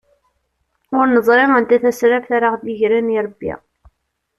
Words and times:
Ur 0.97 1.05
neẓri 1.09 1.45
anta 1.57 1.77
tasraft 1.83 2.29
ara 2.35 2.47
aɣ-d-igren 2.49 3.13
irebbi. 3.17 3.53